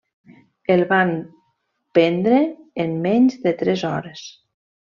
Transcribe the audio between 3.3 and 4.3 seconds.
de tres hores.